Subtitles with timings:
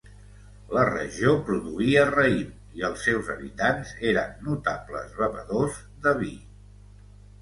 [0.75, 6.33] La regió produïa raïm i els seus habitants eren notables bevedors de vi.